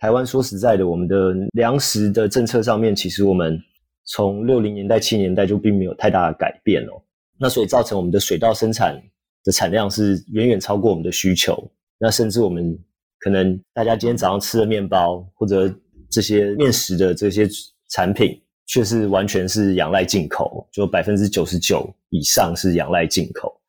[0.00, 3.60] 台湾说实在的，我们的粮食的政策上面，其实我们
[4.06, 6.92] 从六零年代、七零年代就并没有太大的改变哦。
[7.38, 8.98] 那所以造成我们的水稻生产
[9.44, 11.70] 的产量是远远超过我们的需求。
[11.98, 12.78] 那甚至我们
[13.18, 15.70] 可能大家今天早上吃的面包或者
[16.10, 17.46] 这些面食的这些
[17.90, 23.59] 产品，却是完全是仰赖进口，就百分之九十九以上是仰赖进口。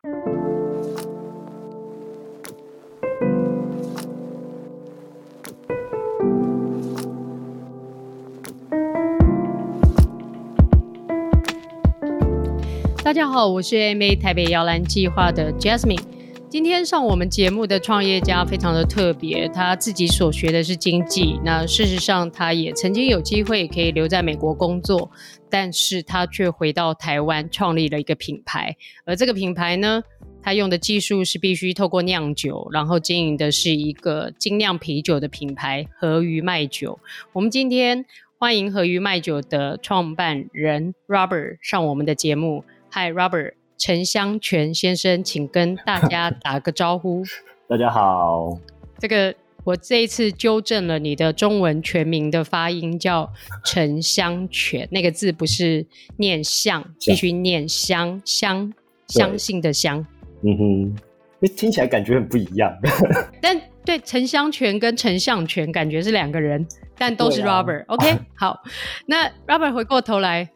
[13.31, 16.03] 好，我是 MA 台北摇篮计划的 Jasmine。
[16.49, 25.09] 今天上我们节目的创业家非常的特别，他自己所学的是经济，那事实上他也曾经有机会可以留在美国工作，
[25.49, 28.75] 但是他却回到台湾创立了一个品牌，
[29.05, 30.03] 而这个品牌呢，
[30.43, 36.99] 他用的技术是必须透过酿酒，然后经营的是一个精酿啤酒的品牌和鱼麦酒。
[37.31, 38.03] 我们今天
[38.37, 42.65] 欢迎和鱼麦酒的创办人 Robert 上我们的节目。
[42.93, 47.23] Hi Robert，陈香泉先生，请跟大家打个招呼。
[47.69, 48.59] 大家好。
[48.99, 49.33] 这个
[49.63, 53.31] 我这一次纠正了你的中文全名的发音，叫
[53.63, 55.85] 陈香泉，那个字不是
[56.17, 58.73] 念相，必须念相相
[59.07, 60.05] 相信的相。
[60.41, 60.57] 嗯
[61.39, 62.77] 哼，听起来感觉很不一样。
[63.41, 66.67] 但对陈香泉跟陈相泉感觉是两个人，
[66.97, 67.83] 但都是 Robert。
[67.83, 68.61] 啊、OK， 好，
[69.05, 70.49] 那 Robert 回过头来。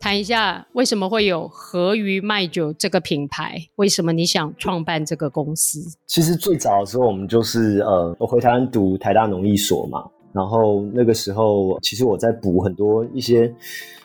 [0.00, 3.58] 谈一下为什么会有和鱼卖酒这个品牌？
[3.76, 5.78] 为什么你想创办这个公司？
[6.06, 13.54] 其实最早的时候，我们就是呃，我回台湾读台大农艺所嘛，然后那个时候，其实我在补很多一些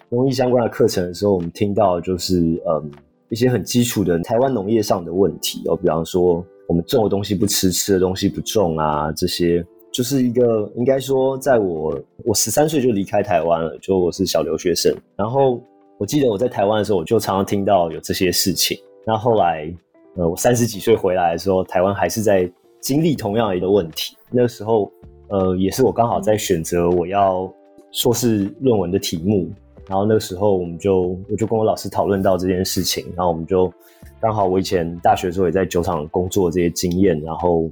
[0.10, 2.92] 农艺相关的课程的时候，我们听到就是嗯
[3.30, 15.64] 一些很基础的台湾农业上的问题哦，比方说我们种的东西不吃，吃的东西不种啊，这些就是一个应该说，在我我十三岁就离开台湾了，就我是小留学生，然后。
[15.98, 18.78] 我记得我在台湾的时候，我就常常听到有这些事情。
[19.06, 19.74] 那后来，
[20.16, 24.18] 呃，我三十几岁回来的时候，台湾还是在经历同样的一个问题。
[24.30, 24.92] 那个时候，
[25.30, 27.50] 呃，也是我刚好在选择我要
[27.92, 29.50] 硕士论文的题目。
[29.88, 33.06] 然后那个时候，我们就我就跟我老师讨论到这件事情。
[33.16, 33.72] 然后我们就
[34.20, 37.18] 刚好我以前大学的时候也在酒厂工作这些经验。
[37.22, 37.70] 然后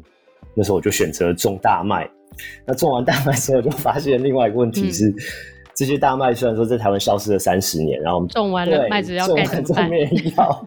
[0.53, 2.09] 那时候我就选择种大麦。
[2.66, 5.09] 那种完大麦之后，就发现另外一个问题是。
[5.09, 5.16] 嗯
[5.76, 9.90] 这些大麦虽然说在台湾消失了三十年，然后我们种完了麦子要盖怎么办？
[9.90, 10.66] 没人 要，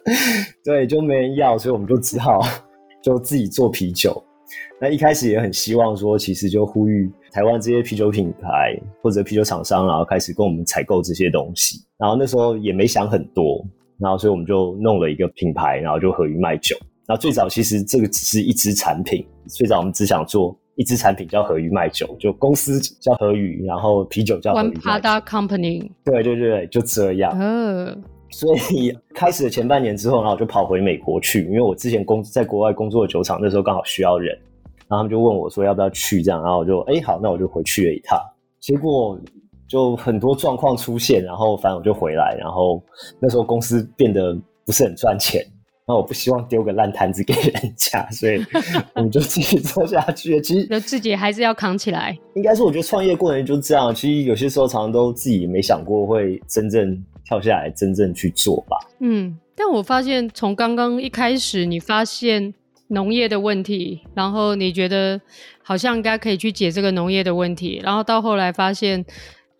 [0.64, 2.40] 对，就没人要，所以我们就只好
[3.02, 4.22] 就自己做啤酒。
[4.80, 11.78] 那一开始也很希望说，其实就呼吁台湾这些啤酒品牌或者啤酒厂商，然后开始跟我们采购这些东西。
[11.98, 13.62] 然后那时候也没想很多，
[13.98, 16.74] 然后所以我们就弄了一个品牌，然后就合于卖酒。
[17.06, 20.56] 然后最早其实这个只是一支产品，最早我们只想做。
[20.80, 24.80] 一支产品叫和鱼卖酒，就公司叫和鱼，然后啤酒叫和鱼麦酒。
[24.80, 25.90] One product company。
[26.02, 27.36] 对对对，就这样。
[27.38, 27.98] 嗯、uh。
[28.30, 34.34] 所以开始的前半年之后，然后我就跑回美国去，因为我之前工在国外工作的酒厂，那时候刚好需要人，
[34.88, 38.18] 然后他们就问我说要不要去这样，然后我就哎好，那我就回去了一趟。
[38.58, 39.20] 结果
[39.68, 42.82] 就很多状况出现，然后反正我就回来，然后
[43.20, 45.44] 那时候公司变得不是很赚钱。
[45.90, 48.40] 那我不希望丢个烂摊子给人家，所以
[48.94, 50.40] 我们就继续做下去。
[50.40, 52.16] 其实自己还是要扛起来。
[52.36, 53.92] 应该是，我觉得创业过程就是这样。
[53.92, 58.76] 其实有些时候，常常都自己没想过会真正跳下来，真正去做吧。
[59.00, 62.54] 嗯，但我发现从刚刚一开始，你发现
[62.86, 65.20] 农业的问题，然后你觉得
[65.64, 69.04] 好像应该可以去解这个农业的问题，然后到后来发现。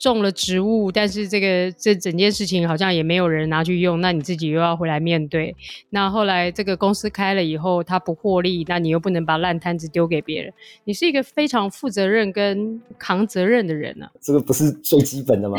[0.00, 5.54] 种了植物，但是这个这整件事情好像也没有人拿去用，那你自己又要回来面对。
[5.90, 10.50] 那后来这个公司开了以后，它不获利，那你又不能把烂摊子丢给别人。
[10.84, 14.12] 你是一个非常负责任跟扛责任的人呢、啊。
[14.22, 15.58] 这个不是最基本的吗？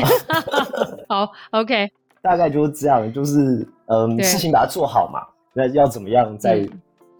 [1.08, 1.88] 好，OK，
[2.20, 5.20] 大概就是这样，就是嗯，事情把它做好嘛。
[5.54, 6.68] 那要怎么样，在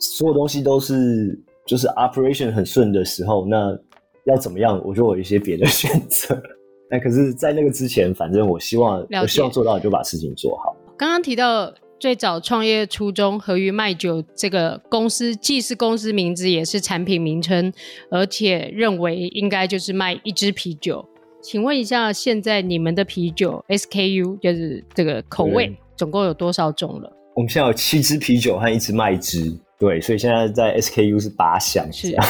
[0.00, 3.78] 所有东西都是就是 operation 很顺的时候，那
[4.24, 4.82] 要怎么样？
[4.84, 6.36] 我就有一些别的选择。
[6.92, 10.76] 那可是，在那个之前，反正我希望，我希望做到，就把事情做好。
[10.98, 17.72] 刚刚提到最早创业初衷，合于卖酒这个公司既是公司名字，也是产品名称，
[18.10, 21.02] 而且认为应该就是卖一支啤酒。
[21.42, 27.10] 请问一下，现在你们的啤酒 SKU 就是这个口味，总共有多少种了？
[27.34, 32.26] 我们现在有七支啤酒和一支麦汁，对，所以现在在 SKU 是八项，是这样。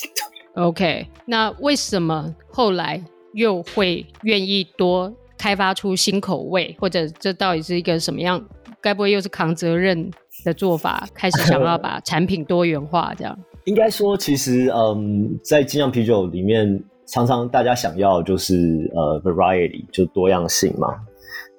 [0.56, 3.04] OK，那为什么后来？
[3.36, 8.42] 又会愿意多开发出新口味，或者这到底是一个什么样？
[8.80, 10.10] 该不会又是扛责任
[10.42, 11.06] 的做法？
[11.12, 13.38] 开始想要把产品多元化，这样？
[13.64, 20.88] 应该说，其实，嗯，在精酿啤酒里面，常常大家想要就是呃 variety 就多样性嘛，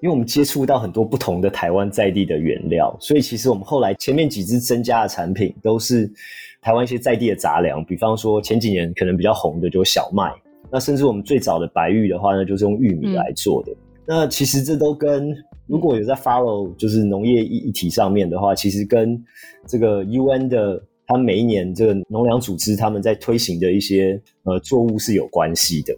[0.01, 6.12] 因为我们接触到很多不同的台湾在地的原料，所以其实我们后来前面几支增加的产品都是
[6.59, 10.33] 台湾一些在地的杂粮，比方说前几年可能比较红的就小麦，
[10.72, 13.72] 那甚至我们最早的白玉的话呢，就是用玉米来做的。
[13.72, 15.36] 嗯、那其实这都跟
[15.66, 19.24] 如果有在 follow 就是农业议题上面的话，其实跟
[19.66, 20.81] 这个 UN 的。
[21.10, 25.96] 他们每一年这个农粮组织他们在推行的一些呃作物是有关系的，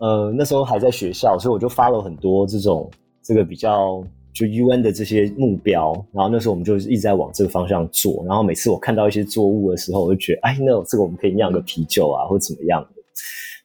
[0.00, 2.90] 呃那时候还在学校，所以我就 follow 很多这种
[3.22, 13.00] 这个比较就 UN 的这些目标，然后那时候我们就一直在往这个方向做，然后每次我看到一些作物的时候，我就觉得哎，那这个我们可以酿个啤酒啊，或怎么样的。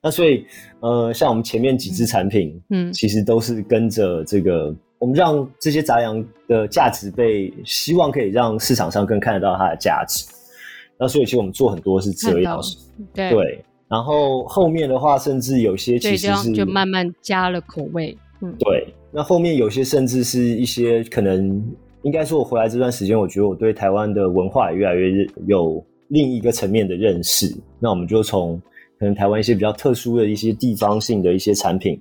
[0.05, 0.45] 那所以
[0.81, 10.27] 呃像我们前面几支产品，嗯，其实都是跟着这个，我们让这些杂粮的价值被希望可以让市场上更看得到它的价值。
[10.99, 12.61] 那所以其实我们做很多是这样，
[13.15, 18.93] 对，对，然后后面的话，甚至有些其实是就慢慢加了口味，嗯，对。
[19.11, 21.65] 那后面有些甚至是一些可能，
[22.03, 27.51] 应该说我回来这段时间，我觉得我对台湾的文化也越来越有另一个层面的认识。
[27.79, 28.61] 那我们就从
[28.99, 31.99] 可能台湾一些比较特殊的一些地方性的一些产品，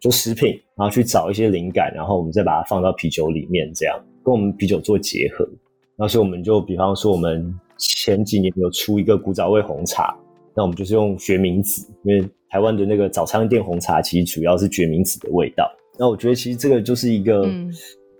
[0.00, 5.48] 就食品，然后去找一些灵感，然后我们再把它放到啤酒里面，这样跟我们啤酒做结合。
[5.96, 7.54] 那所以我们就比方说我们。
[7.80, 10.12] 前几年有出一个古早味红茶，
[10.52, 15.70] 那我们就是用决明子，因为台湾的那个早餐店红茶其实主要是决明子的味道。
[15.96, 17.48] 那我觉得其实这个就是一个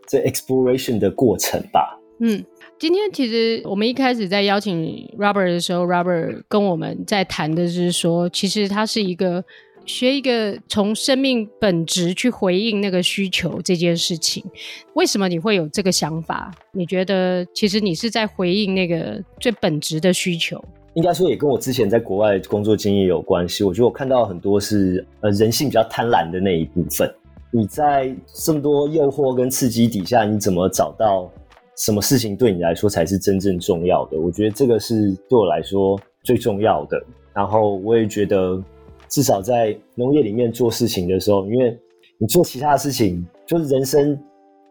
[0.07, 1.99] 这 exploration 的过程吧。
[2.21, 2.41] 嗯，
[2.79, 9.45] 今天其实我们一开始在邀请 Robert 的时候，Robert 跟我们在谈的是说，其实他是一个。
[9.87, 14.45] 学一个从生命本质去回应那个需求这件事情，
[14.93, 16.55] 为什么你会有这个想法？
[16.73, 20.63] 你觉得其实你是在回应那个最本质的需求？
[20.93, 23.65] 应该说也跟我之前在国外工作经验有关系。
[23.65, 27.11] 我觉得我看到很多是呃人性比较贪婪的那一部分。
[27.51, 31.33] 你在这么多诱惑跟刺激底下，你怎么找到
[31.79, 34.21] 什么事情对你来说才是真正重要的？
[34.21, 37.03] 我觉得这个是对我来说最重要的。
[37.35, 38.63] 然后我也觉得。
[39.11, 41.75] 至少在农业里面做事情的时候，因为
[42.19, 44.23] 你做其他的事情，就是人生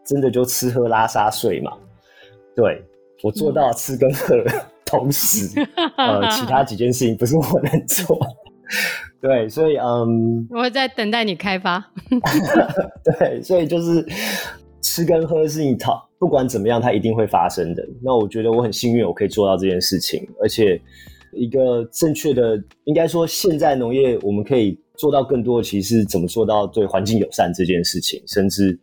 [0.06, 1.72] 真的就吃喝拉撒睡嘛。
[2.54, 2.80] 对，
[3.24, 4.36] 我做到吃跟喝，
[4.86, 5.48] 同时，
[5.96, 8.16] 呃，其他几件事情不是我能做。
[9.20, 11.84] 对，所以嗯，我在等待你开发。
[13.18, 14.06] 对，所以就是
[14.82, 17.86] 吃跟喝是一套，不管怎么样，它一定会发生的。
[18.02, 20.80] 那我觉得我很幸运，我可以做到这件事情，而且。
[21.34, 28.76] 一个正确的，应该说，现在农业我们可以做到更多的，其实是怎么做到对环境友善这件事情，甚至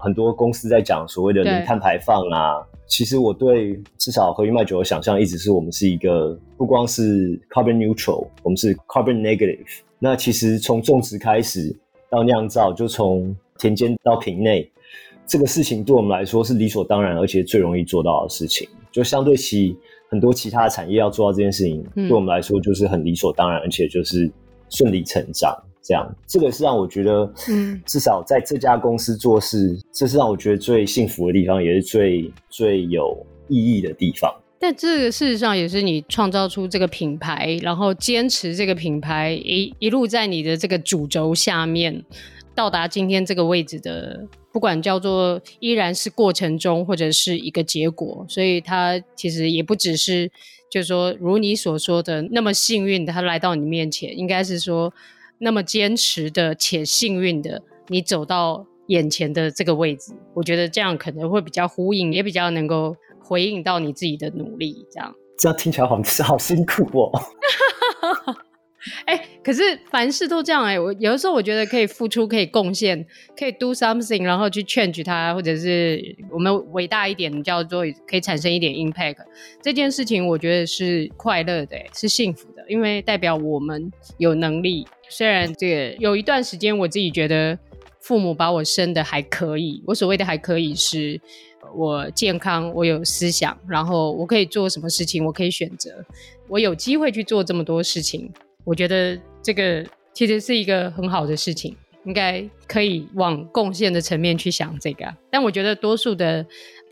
[0.00, 2.66] 很多公司在讲所谓的零碳排放啊。
[2.88, 9.64] 其实我对至少和玉麦酒的想象一直是我们是一个不光是 carbon neutral，我们是 carbon negative。
[10.00, 11.74] 那其实从种植开始
[12.10, 14.68] 到酿造，就从田间到瓶内，
[15.26, 19.76] 这个事情对我们来说是理所当然，而且最容易做到的事情，就相对其。
[20.10, 24.30] 很多其他的产业要做到这件事情，对我们来说就是很理所当然，嗯、而且就是
[24.70, 25.52] 顺理成章。
[25.82, 34.32] 这样，这个是让我觉得，嗯，至少在这家公司做事，这是让我觉得最幸福的地方，也是最最有意义的地方。
[34.60, 42.04] 但这个事实上也是你创造出这个品牌，然后坚持这个品牌一一路在你的这个主轴下面。
[42.54, 50.30] 到达今天这个位置的，不管叫做依然是过程中，或者是一个结果，所以他其实也不只是，
[50.70, 54.92] 就是说如你所说的那么幸运的他来到你面前，应该是说
[55.38, 65.12] 那么坚持的且幸运的你走到眼前的这个位置，我觉得这样可能会比较呼应，也比较能够回应到你自己的努力，这样。
[65.36, 67.10] 这样听起来好像好辛苦哦。
[69.06, 79.16] 哎、可是凡事都这样哎、我有的时候我觉得可以付出，可以贡献，可以 do something，然后去 change 它，或者是我们伟大一点叫做可以产生一点 impact。
[79.62, 84.86] 这件事情我觉得是快乐的、是幸福的，因为代表我们有能力。
[85.08, 87.58] 虽然这个有一段时间我自己觉得
[88.00, 91.20] 父母把我生得还可以，我所谓的还可以是
[91.74, 95.90] 我健康，我有思想，然后我可以做什么事情，我可以选择，
[96.48, 98.30] 我有机会去做这么多事情。
[98.64, 105.06] 我觉得这个其实是一个很好的事情，应该可以往贡献的层面去想这个。
[105.30, 106.46] 但我觉得多数的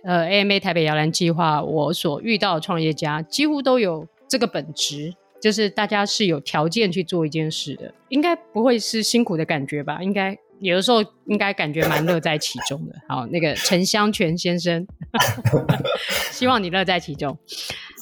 [0.04, 10.02] 呃 AMA 台北摇篮计划，我所遇到的创业家几乎都有这个本质，就是大家是有条件去做一件事的，应该不会是辛苦的感觉吧？
[10.02, 12.94] 应该有的时候应该感觉蛮乐在其中的。
[13.08, 14.86] 好，那个陈香泉先生，
[16.30, 17.38] 希望你乐在其中。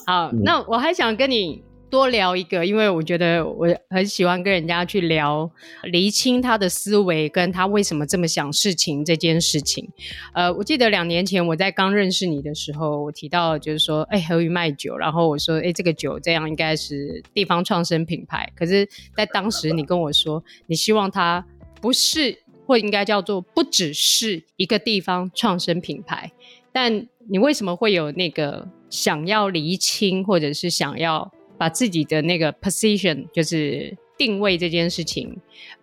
[0.06, 1.62] 好，那我还想跟你。
[1.90, 5.50] 多聊一个，因为我觉得我很喜欢跟人家去聊，
[5.82, 9.88] 厘清他的思维跟他为什么这么想事情这件事情。
[10.32, 18.50] 呃，我记得两年前我在刚认识你的时候，我提到就是说，哎，何鱼卖酒，然后我说，哎，这个酒这样应该是地方创生品牌。
[18.54, 21.44] 可是，在当时你跟我说，你希望它
[21.80, 26.30] 不是，或应该叫做不只是一个地方创生品牌。
[26.72, 35.36] 但你为什么会有那个想要厘清，或者是想要把自己的那个 position，就是定位这件事情，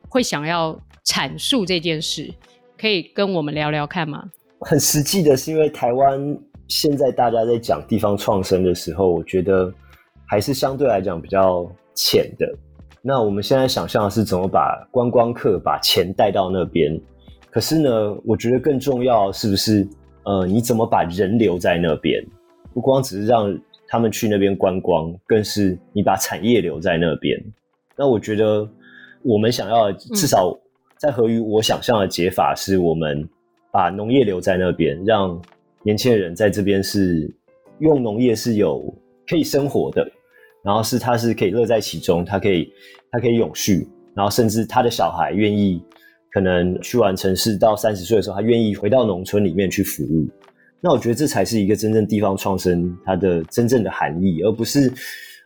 [0.09, 2.33] 会想要阐述这件事，
[2.75, 4.23] 可以跟我们聊聊看吗？
[4.61, 6.35] 很实际的是，因为台湾
[6.67, 9.71] 现在大家在讲地方创生的时候，我觉得
[10.25, 12.51] 还是相对来讲比较浅的。
[13.03, 16.99] 那我们现在想象的是怎么把观光客把钱带到那边，
[17.51, 19.87] 可是呢，我觉得更重要是不是？
[20.23, 22.25] 呃，你怎么把人留在那边？
[22.73, 23.55] 不光只是让
[23.87, 27.41] 他们去那边观光，更是你把产业留在那边。
[27.95, 28.69] 那我觉得，
[29.23, 30.57] 我们想要至少
[30.97, 33.27] 在和鱼，我想象的解法是我们
[33.71, 35.41] 把农业留在那边，让
[35.83, 37.33] 年轻人在这边是
[37.79, 38.93] 用农业是有
[39.27, 40.07] 可以生活的，
[40.63, 42.71] 然后是他是可以乐在其中，他可以
[43.11, 45.81] 他可以永续，然后甚至他的小孩愿意。
[46.29, 50.27] 可能去完城市到三十岁的时候，他愿意回到农村里面去服务。
[50.79, 54.91] 那我觉得这才是一个真正地方创生它的真正的含义，而不是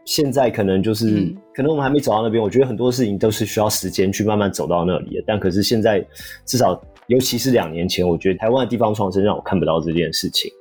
[0.05, 2.41] 现在可能就是、嗯、可能我们还没走到那边。
[2.41, 5.23] 我觉得很多事情都是需要时间去慢慢走到那里的。
[5.25, 6.05] 但可是现在
[6.45, 10.51] 至少，尤其是两年前，我觉得台湾的地方创生让我看不到这件事情，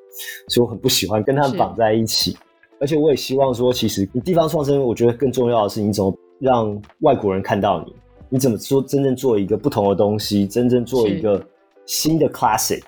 [0.48, 2.36] 所以我很不喜欢跟他们绑在一起。
[2.78, 7.94] 而且我也希望说，其实你地方创生，我觉得更重要的是你怎么让外国人看到你。
[8.32, 8.80] 你怎么做？
[8.80, 11.44] 真正做一个不同的东西，真正做一个
[11.84, 12.80] 新的 classic，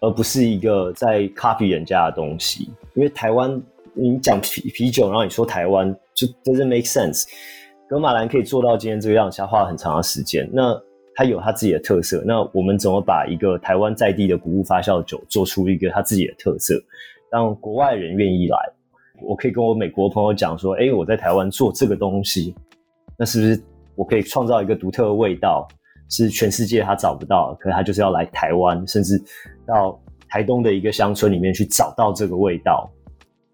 [0.00, 2.70] 而不是一个在 copy 人家的东西。
[2.94, 3.62] 因为台湾，
[3.94, 7.24] 你讲啤啤酒，然后你说台湾，就 doesn't make sense。
[7.88, 10.48] 格马兰可以做到今天这个样子，他花了很长的时间。
[10.52, 10.80] 那
[11.14, 12.22] 他有他自己的特色。
[12.26, 16.74] 那我们怎么把一个台湾在地的谷物发酵酒做出一个他自己的特色，
[17.30, 18.56] 让国外人愿意来？
[19.22, 22.54] 我可以跟我美国朋友讲说：“哎，我在台湾做这个东西，
[23.18, 23.62] 那是不是？”
[23.96, 25.68] 我可以创造一个独特的味道，
[26.10, 29.22] 是全世界他找不到，可是他就是要来台湾，甚至
[29.66, 29.98] 到
[30.28, 32.90] 台东的一个乡村里面去找到这个味道。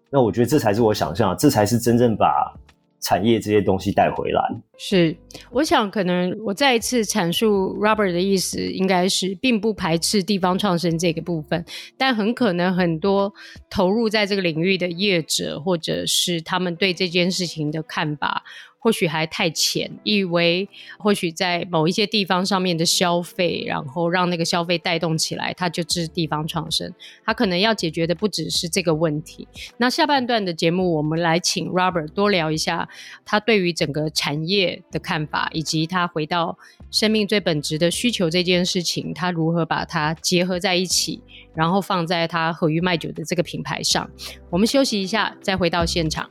[0.09, 2.53] 那我觉得这才是我想象，这才是真正把
[2.99, 4.41] 产业这些东西带回来。
[4.77, 5.15] 是，
[5.51, 11.63] 我想可能我再一次阐述 Robert 的意思，应该是并不排斥地方创生这个部分，
[11.97, 13.33] 但很可能很多
[13.69, 18.43] 投入在这个领域的业者，或者是他们对这件事情的看法。
[18.79, 20.69] 或许还太浅，以为
[20.99, 26.93] 或许在某一些地方上面的消费，然后让那个消费带动起来，它就是地方创生。
[27.25, 29.47] 它可能要解决的不只是这个问题。
[29.77, 32.87] 那下半段的节目，我们来请 Robert 多聊一下
[33.25, 36.57] 他对于整个产业的看法，以及他回到
[36.91, 41.21] 生命最本质的需求这件事情，他如何把它结合在一起，
[41.53, 44.09] 然后放在他和鱼卖酒的这个品牌上。
[44.49, 46.29] 我们休息一下，再回到现场。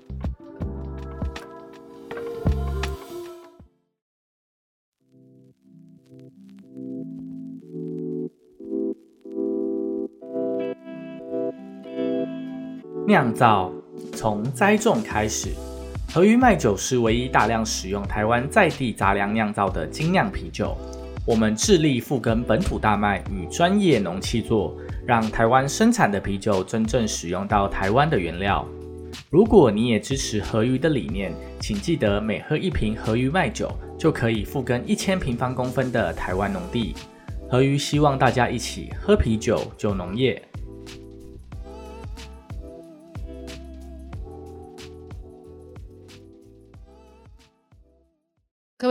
[13.06, 13.72] 酿造
[14.16, 15.50] 从栽种开始，
[16.12, 20.76] 和鱼麦酒是唯一大量使用台湾在地杂粮酿造的精酿啤酒。
[21.24, 28.66] 我们致力复耕本土大麦与专业农契作，让台湾生产的啤酒真正使用到台湾的原料。
[29.30, 36.92] 如果你也支持和鱼的理念，请记得每喝一瓶和鱼麦酒，就可以复耕一千平方公分的台湾农地。
[37.48, 40.42] 和鱼希望大家一起喝啤酒，救农业。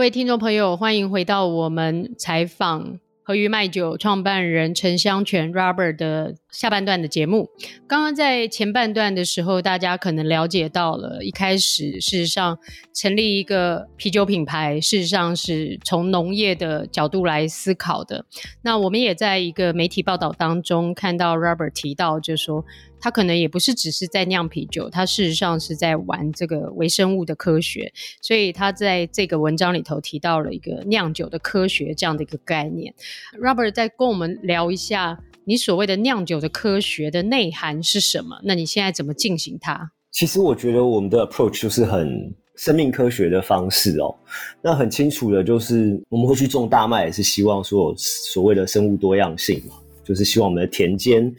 [0.06, 7.50] 位听众朋友，欢迎回到我们采访和鱼卖酒创办人陈香泉 Robert 的下半段的节目。
[7.86, 12.58] 刚刚在前半段的时候，大家可能了解到了，一开始事实上
[12.94, 18.24] 成立一个啤酒品牌，事实上是从农业的角度来思考的。
[18.62, 22.64] 那我们也在一个媒体报道当中看到 Robert 提到，就是说。
[22.98, 32.92] 他可能也不是只是在酿啤酒，他事实上是在玩这个微生物的科学，所以他在这个文章里头提到了一个酿酒的科学这样的一个概念。
[33.38, 38.36] Robert 再跟我们聊一下，你所谓的酿酒的科学的内涵是什么？
[38.42, 39.92] 那你现在怎么进行它？
[40.10, 44.12] 其实我觉得我们的 approach 就是很生命科学的方式哦。
[44.60, 49.76] 那很清楚的就是我们会去种大麦，也是希望说所谓的生物多样性嘛。
[50.04, 51.32] 就是希望我们的田间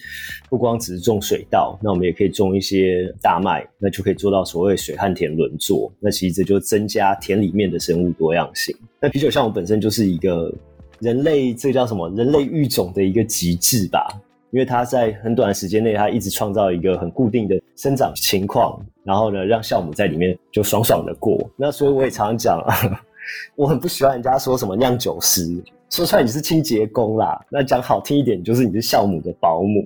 [0.50, 5.92] 不光只是种水稻，那我们也可以种一些大麦，那就可以做到所谓水旱田轮作。
[6.00, 8.74] 那其实这就增加田里面的生物多样性。
[9.02, 10.54] 那啤酒酵母本身就是一个
[11.00, 12.10] 人类，这叫什么？
[12.10, 14.08] 人类育种的一个极致吧。
[14.52, 21.38] 因为它在很短的时间内，它一直创造一个很固定的生长情况，然后呢，让酵母在里面就爽爽的过。
[21.58, 22.64] 那所以我也常常讲，
[23.56, 27.38] 我很不喜欢人家说什么酿酒师，说出来你是清洁工啦。
[27.50, 29.86] 那讲好听一点，就是你是酵母的保姆，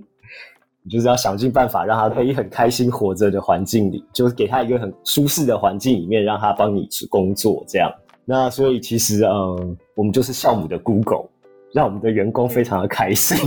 [0.83, 7.91] 你就是要想尽办法让它可以很开心活着的环境里，就是给它一个很舒适的环境里面，让它帮你去工作这样。
[8.25, 11.25] 那所以其实，嗯，我们就是酵母的 Google，
[11.73, 13.37] 让我们的员工非常的开心。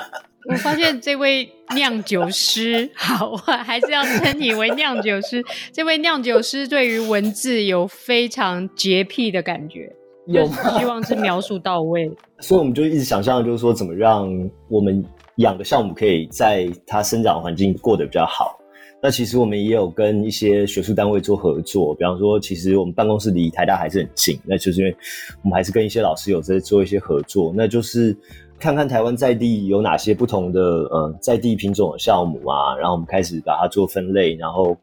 [0.50, 5.44] 我发现这位酿酒师，好，我还是要称你为酿酒师。
[5.72, 9.94] 这位酿酒师对于文字有非常洁癖的感觉，
[10.26, 12.10] 有希望是描述到位。
[12.40, 14.28] 所以我们就一直想象，就是说怎么让
[14.68, 15.04] 我们
[15.36, 18.58] 养的酵母可以在它生长环境过得比较好。
[19.02, 24.96] 那其实我们也有跟一些学术单位做合作，比方说，其实我们办公室离台大还是很近，那就是因为
[25.42, 28.16] 我们还是跟一些老师有在做一些合作，那就是。
[28.58, 34.76] 看看台湾在地有哪些不同的呃在地品种的酵母啊，然后我们开始把它做分类，然后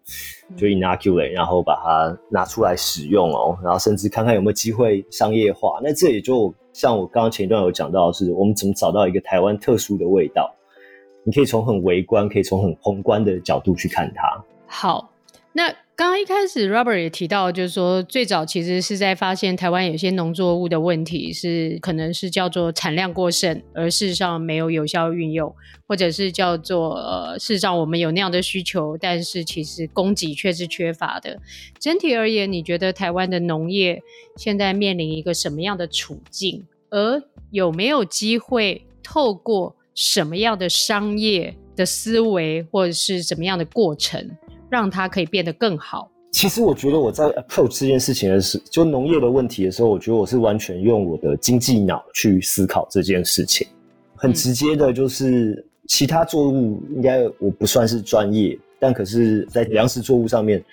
[0.57, 5.79] 就 inoculate，然后把它拿出来使用哦，然后甚至看看有没有机会商业化。
[5.81, 10.53] 那这也就像我刚刚前一段有讲到的是，我们怎么找到一个台湾特殊的味道？
[11.23, 14.43] 你可以从很微观，可以从很宏观的角度去看它。
[14.67, 15.11] 好，
[15.53, 15.73] 那。
[15.99, 25.53] 刚刚一开始，Robert 也提到，就是说最早其实是在发现台湾有些农作物的问题是可能是叫做产量过剩，而事实上没有有效运用，
[25.85, 31.37] 或者是叫做呃，事实上我们有那样的需求，但是其实供给却是缺乏的。
[31.77, 34.01] 整体而言，你觉得台湾的农业
[34.37, 36.65] 现在面临一个什么样的处境？
[36.89, 37.21] 而
[37.51, 44.25] 有没有机会透过什么样的商业的思维，或者是什么样的过程？
[44.69, 46.09] 让它可以变得更好。
[46.31, 53.67] 其实我觉得我在 approach 这件事情的时候，就农业的问题的时候，我觉得我是完全用我的经济脑去思考这件事情。
[54.15, 60.63] 很直接的，就是其他作物应该我不算是专业，但可是在粮食作物上面，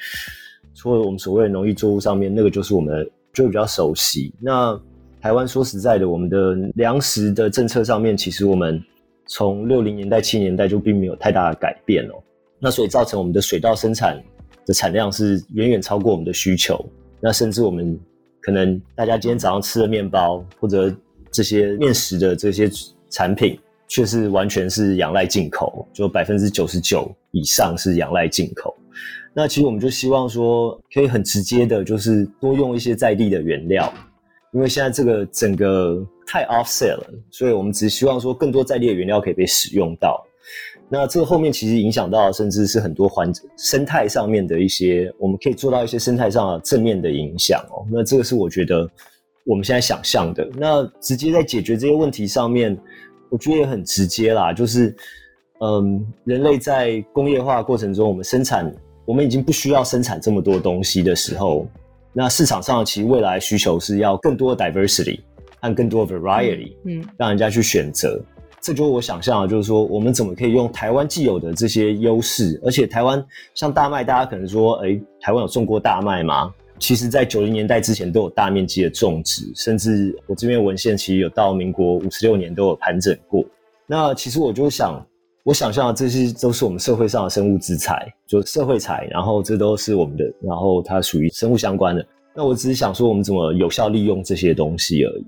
[0.72, 4.32] 除了我们所谓的农业作物上面，那个就是我们就比较熟悉。
[4.38, 4.80] 那
[5.20, 8.80] 台湾说实在的，我们的粮食的政策上面，其实我们
[9.26, 12.14] 从六零年代、七年代就并没有太大的改变哦。
[12.58, 14.22] 那所以造成我们的水稻生产
[14.64, 16.84] 的产量是远远超过我们的需求。
[17.20, 17.98] 那甚至我们
[18.40, 20.94] 可能大家今天早上吃的面包或者
[21.30, 22.70] 这些面食的这些
[23.10, 23.58] 产品，
[23.88, 28.74] 却是完全是仰赖进口，就百分之九十九以上是仰赖进口。
[29.34, 33.92] 那其实我们就希望说，可以很直接的，就是多用一些在地的原料，
[34.52, 40.24] 因为现在这个整个太 offset 了，所以我们只希望说更多在地的原料可以被使用到。
[40.88, 47.84] 那这个后面其实影响到，甚至是很多环生态上面的一些，我们可以做到一些生态上的正面的影响哦。
[47.90, 48.88] 那这个是我觉得
[49.44, 50.48] 我们现在想象的。
[50.56, 52.78] 那直接在解决这些问题上面，
[53.28, 54.94] 我觉得也很直接啦，就是
[55.60, 58.72] 嗯，人类在工业化过程中，我们生产，
[59.04, 61.66] 我们已经不需要生产这么多东西的时候，
[62.18, 65.20] 那市场上其实未来需求是要更多的 diversity
[65.60, 68.18] 和更多的 variety，嗯，让人家去选择。
[68.58, 73.22] 这就是我想象的，就是说，我们怎么可以用台湾既有的这些优势，而且台湾
[73.54, 76.50] 像大麦，大家可能说，哎，台湾有种过大麦吗？
[76.78, 83.44] 其实，在九零年代之前都有大面积的种植，甚至我这边文献其实有到民国五十六年都有盘整过。
[83.86, 85.06] 那其实我就想，
[85.46, 92.04] 我想象这些都是我们社会上的生物资材，就社会财，然后这都是我们的，然后它属于生物相关的。
[92.34, 95.24] 那我只是想说，我们怎么有效利用这些东西而已，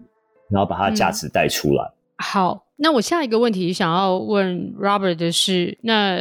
[0.50, 1.84] 然后把它价值带出来。
[1.84, 6.18] 嗯好，那我下一个问题想要问 Robert 的是，那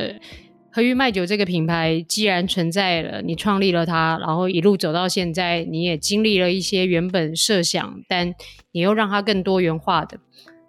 [0.70, 8.36] 和玉卖酒这个品牌既然存在了，你创立了它，然后一路走到现在，你也经历了一些原本设想，但
[8.74, 10.20] 你又让它更多元化的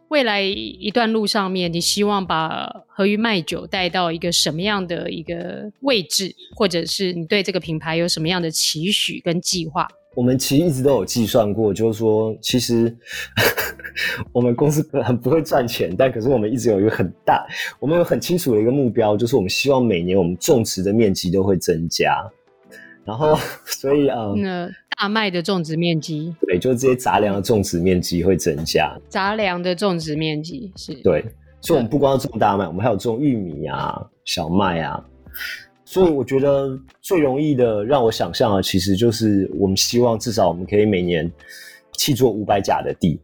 [0.09, 9.87] 未来一段路上面，你希望把和玉麦酒带到一个什么样的一个位置，或者是你对这个品牌有什么样的期许跟计划？
[10.16, 12.97] 我们其实一直都有计算过，就是说，其实
[14.33, 17.47] 我们公司很不会赚钱，但可是我们一直有一个很大，
[17.79, 22.18] 我们有很清楚的一个目标，就是我们希望每年我们种植的面积都会增加。
[23.05, 24.35] 然后，所以啊，
[25.01, 28.99] 大麦的种植面积，对，就是这些杂粮的种植面积会增加。
[29.09, 31.25] 杂粮的种植面积是，对，
[31.61, 35.01] 所以我们不光要种大麦，我们还有种玉米啊、小麦啊。
[35.85, 41.31] 所以我觉得最容易的让我想象的，其实就是我们希望至少我们可以每年
[41.93, 43.21] 契作五百甲的地。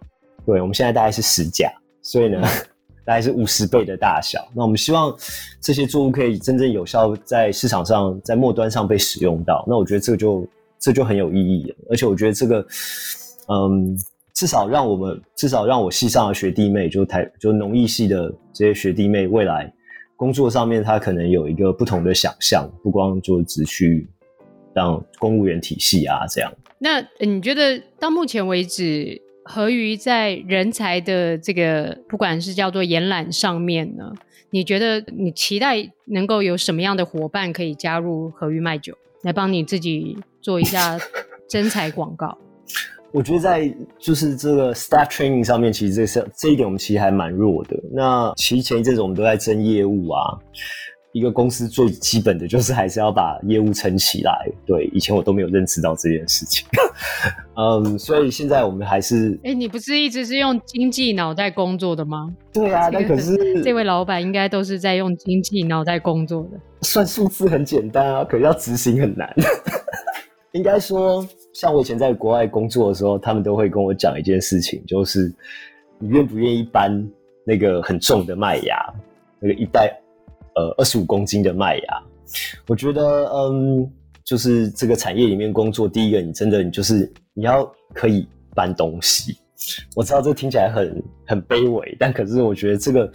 [0.46, 2.40] 对，我们现在大概是十甲，所以呢，
[3.04, 4.46] 大概是五十倍的大小。
[4.54, 5.12] 那我们希望
[5.60, 9.64] 这些作物可以真正有效在市场上，在末端上被使用到。
[9.66, 10.46] 那我觉得这个就
[10.84, 11.74] 这就很有意义。
[11.88, 12.60] 而且我觉得这个，
[13.48, 13.96] 嗯，
[14.34, 19.72] 至少让我们至少让我系上的学弟妹，就台就农艺系的这些学弟妹，未来
[20.16, 24.06] 工作上面他可能有一个不同的想象，不光就只去
[24.74, 26.52] 当公务员体系啊这样。
[26.78, 29.22] 那你觉得到目前为止？
[29.46, 34.10] 和鱼在人才的这个，不管是叫做延揽上面呢，
[34.48, 40.98] 你觉得你期待能够有什么样的伙伴可以加入和鱼麦酒，来帮你自己做一下
[41.48, 42.36] 真才广告？
[43.10, 47.76] 我觉得在就是这个 staff training 上面，其实这是这一点我们其实还蛮弱的。
[47.92, 50.38] 那其实前一阵子我们都在争业务啊。
[51.12, 54.50] 一个公司最基本的就是还是要把业务撑起来。
[54.66, 56.66] 对，以前我都没有认知到这件事情。
[57.54, 59.30] 嗯，所以现在我们还是……
[59.44, 62.34] 哎、欸，你不是一直是用经济脑袋工作的吗？
[62.52, 66.58] 对啊，那可是这位老板应该都是在用经济脑袋工作的。
[66.82, 69.32] 算数字很简单啊，可是要执行很难。
[70.54, 75.32] 应该说，像我以前在国外工作的时候，他们都会跟我讲一件事情，就是
[76.00, 77.06] 你愿不愿意搬
[77.44, 78.76] 那个很重的麦芽，
[79.38, 80.00] 那个一袋。
[80.56, 82.02] 呃，二十五公斤的麦芽，
[82.68, 83.90] 我觉得，嗯，
[84.22, 89.36] 就是这个产业里面工作，第一个，你真的，你就是你要可以搬东西。
[89.96, 93.12] 我知道这听起来很很卑微，但可是我觉得这个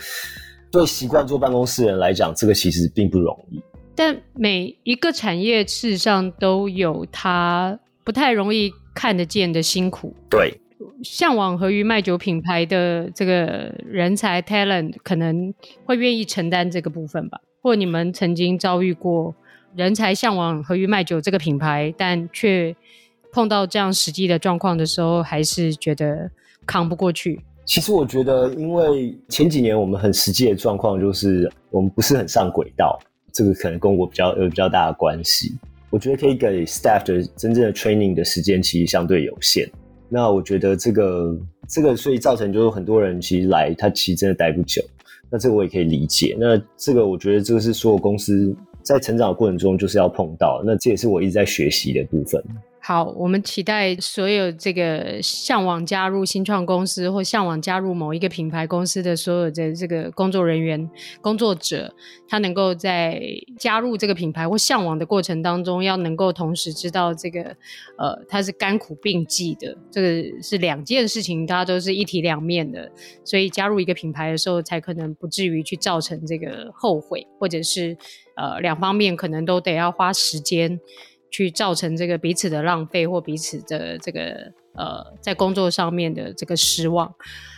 [0.69, 3.63] 对习惯坐办公室人来讲，这个其实并不容易。
[3.99, 10.15] 但每一个产业事实上都有它不太容易看得见的辛苦。
[10.29, 10.57] 对。
[11.03, 17.41] 向往和于卖酒品牌的这个人才 talent 可能会愿意承担这个部分吧？
[17.61, 19.35] 或你们曾经遭遇过
[19.75, 22.73] 人才向往和于卖酒这个品牌，但却
[23.33, 26.31] 碰到这样实际的状况的时候，还是觉得
[26.65, 27.41] 扛不过去？
[27.65, 32.97] 其实我觉得，因为前几年我们很实际的状况就是我们不是很上轨道，
[33.33, 35.53] 这个可能跟我比较有比较大的关系。
[35.89, 39.67] 我觉得可以给 staff 的真正的 training 的时间其实相对有限。
[40.07, 41.35] 那我觉得这个
[41.67, 44.83] 这个，所以造成就是很多人其实来，他其实真的待不久。
[45.29, 46.35] 那这个我也可以理解。
[46.39, 50.61] 那这个我觉得这个是所有公司在成长的过程中就是要碰到。
[50.65, 52.43] 那这也是我一直在学习的部分。
[52.89, 60.89] 好，我们期待所有这个向往加入新创公司或向往加入某一个品牌公司的所有的这个工作人员、
[61.21, 61.93] 工作者，
[62.27, 63.21] 他能够在
[63.59, 67.55] 加入这个品牌或向往的过程当中，要能够同时知道这个，
[67.99, 72.91] 呃，它是甘苦并济的，这个是两件事情，它都是一体两面的。
[73.23, 77.95] 所以加入一个品牌的时候，才可能不至于去造成这个后悔，或者是
[78.35, 80.79] 呃两方面可能都得要花时间。
[81.31, 87.13] 去造成这个彼此的浪费或彼此的这个呃在工作上面的这个失望。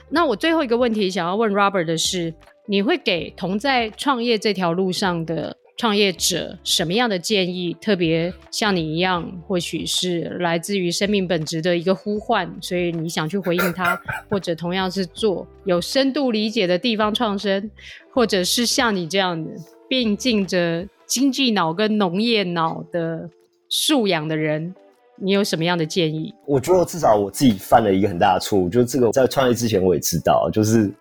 [0.10, 2.34] 那我最后一个问题想要问 Robert 的是，
[2.67, 7.73] 你会给同在创业这条路上的创业者什么样的建议？
[7.79, 17.71] 特别像你一样，或许是来自于生命本质的一个呼唤，所以你想去回应他， 或者同样是做有深度理解的地方创生，
[18.13, 19.49] 或者是像你这样的
[19.88, 23.29] 并进着经济脑跟农业脑的。
[23.71, 24.75] 素养的人，
[25.15, 26.34] 你有什么样的建议？
[26.45, 30.91] 我觉得至少我自己犯了一个很大的错误，就是这个在创业之前我也知道，就是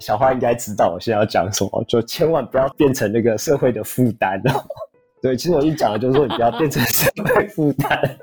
[0.00, 4.64] 小花应该知道我现在要讲什么，就千万不要变成那个社会的负担哦。
[5.22, 8.18] 对，其实我一讲的就是说你不要变成社会负担。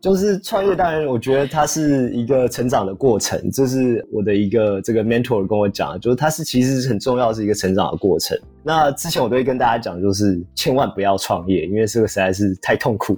[0.00, 8.38] 就是创业，当然我觉得它是一个成长的过程，这是我的一个这个 mentor 跟我讲，就是它是其实是很重要，是一个成长的过程。
[8.62, 13.14] 那之前我都会跟大家讲，就是千万不要创业，因为这个实在是太痛苦。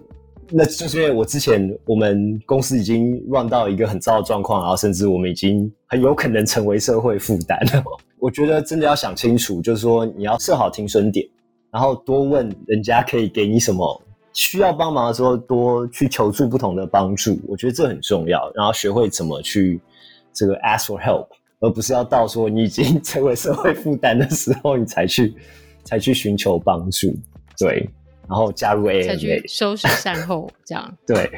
[0.50, 7.82] 那就是因为我之前我们公司已经 run 到一个很糟的状况，然后甚至我们已经很有可能成为社会负担了。
[8.18, 11.24] 我觉得真的要想清楚，就是说你要设好停损点，
[11.70, 14.02] 然后多问人家可以给你什么。
[14.32, 18.50] 需要帮忙的时候，多去求助不同的帮助，我觉得这很重要。
[18.54, 19.80] 然后学会怎么去
[20.32, 21.26] 这个 ask for help，
[21.60, 25.34] 而不是要到说你已经成为社会负担的时候，你才去
[25.84, 27.14] 才去寻求帮助。
[27.58, 27.88] 对，
[28.28, 31.30] 然后加入 AMA，才去收拾善后，这样对。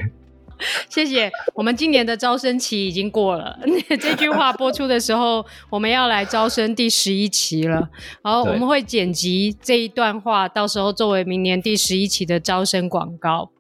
[0.89, 1.31] 谢谢。
[1.55, 3.59] 我们今年的招生期已经过了，
[4.01, 7.89] 这句话播出的时候，我们要来招生第十一期了。
[8.23, 13.51] 然后我们会剪辑这一段话，到时候作为明年第十一期的招生广告。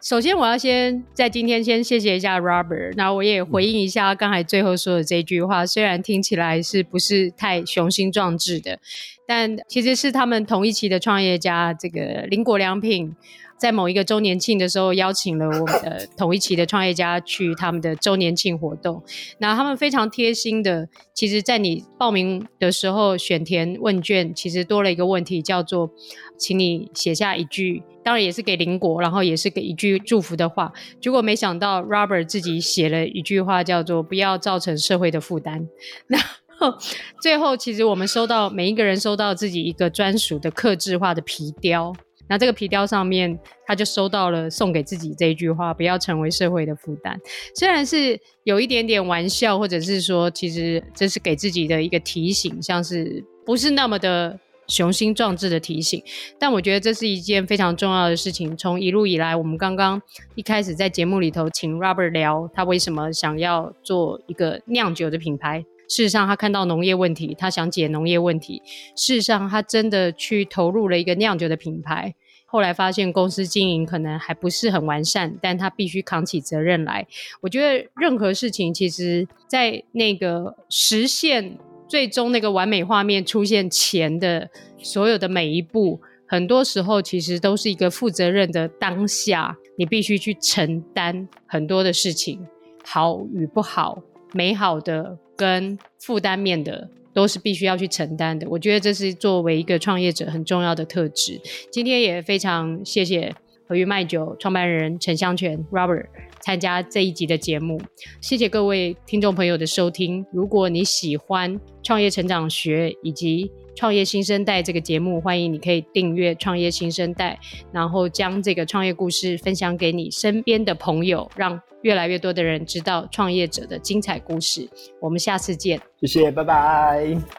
[0.00, 8.78] 首先，我要先在今天先谢谢一下 Robert，那我也回应一下刚才最后说的这句话，虽然听起来是不是太雄心壮志的，
[9.26, 13.16] 但其实是他们同一期的创业家这个林果良品。
[13.58, 19.02] 在某一个周年庆的时候，邀请了我们的同一期的创业家去他们的周年庆活动。
[19.38, 25.90] 那他们非常贴心的，其实在你报名的时候选填问卷，其实多了一个问题，叫做
[26.38, 30.72] 请你写下一句，当然也是给邻国，然后也是给一句祝福的话。
[31.00, 35.66] 结果没想到 Robert 自己写了一句话，叫做不要造成社会的负担。
[36.06, 36.18] 那
[37.20, 41.92] 最后，其实我们收到每一个人收到自己一个专属的刻制化的皮雕。
[42.28, 47.18] 那这个皮雕上面，他就收到了送给自己这一句话：不要成为社会的负担。
[47.54, 56.02] 虽然是有一点点玩笑，或者是说，其实这是给自己的一个提醒，像是不是那么的雄心壮志的提醒。
[56.38, 58.56] 但我觉得这是一件非常重要的事情。
[58.56, 60.00] 从一路以来，我们刚刚
[60.34, 65.64] 一开始在节目里头请 Robert 聊他为什么想要做一个酿酒的品牌。
[65.88, 68.62] 事实上，他看到农业问题，他想解农业问题。
[68.94, 72.14] 事实上，他真的去投入了一个酿酒的品牌。
[72.50, 77.06] 后来发现公司经营可能还不是很完善，但他必须扛起责任来。
[77.42, 84.48] 我觉得任何事情，其实在那个实现最终那个完美画面出现前的
[84.78, 92.46] 所有的每一步，很多时候其实都是一个负责任的当下，你必须去承担很多的事情，
[92.82, 95.18] 好与不好，美好的。
[95.38, 101.40] 跟负担面的都是必须要去承担的，我觉得这是作为一个创业者很重要的特质。
[101.70, 103.32] 今天也非常谢谢
[103.66, 106.06] 和裕麦酒创办人陈香泉 Robert
[106.40, 107.80] 参加这一集的节目，
[108.20, 110.26] 谢谢各位听众朋友的收听。
[110.32, 117.38] 如果你喜欢创业成长学以及创业新生代这个节目，欢迎你可以订阅创业新生代，
[117.72, 124.68] 然后将这个创业故事分享给你身边的朋友，让越来越多的人知道创业者的精彩故事。
[125.00, 127.37] 我们下次见，谢谢，拜拜。